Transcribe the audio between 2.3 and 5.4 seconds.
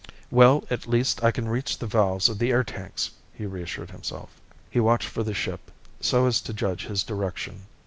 the air tanks, he reassured himself. He watched for the